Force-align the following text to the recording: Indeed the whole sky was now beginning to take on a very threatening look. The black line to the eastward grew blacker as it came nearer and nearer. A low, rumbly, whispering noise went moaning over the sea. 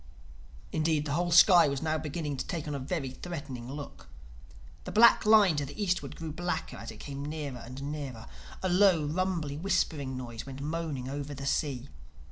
Indeed 0.71 1.05
the 1.05 1.11
whole 1.11 1.29
sky 1.29 1.67
was 1.67 1.79
now 1.83 1.99
beginning 1.99 2.35
to 2.37 2.47
take 2.47 2.67
on 2.67 2.73
a 2.73 2.79
very 2.79 3.11
threatening 3.11 3.71
look. 3.71 4.07
The 4.85 4.91
black 4.91 5.27
line 5.27 5.55
to 5.57 5.65
the 5.67 5.79
eastward 5.79 6.15
grew 6.15 6.31
blacker 6.31 6.77
as 6.77 6.89
it 6.89 6.97
came 6.99 7.23
nearer 7.23 7.59
and 7.59 7.83
nearer. 7.83 8.25
A 8.63 8.69
low, 8.69 9.05
rumbly, 9.05 9.57
whispering 9.57 10.17
noise 10.17 10.43
went 10.43 10.59
moaning 10.59 11.07
over 11.07 11.35
the 11.35 11.45
sea. 11.45 11.87